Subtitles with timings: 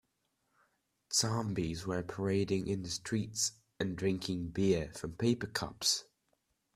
[1.13, 6.05] Zombies were parading in the streets and drinking beer from paper cups.